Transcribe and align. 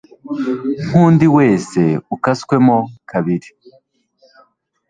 nk'undi 0.87 1.25
wese 1.37 1.81
ukaswemo 2.15 2.77
kabiri 3.11 3.49